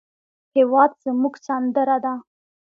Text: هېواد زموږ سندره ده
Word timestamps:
هېواد 0.55 0.91
زموږ 1.03 1.33
سندره 1.45 1.97
ده 2.03 2.13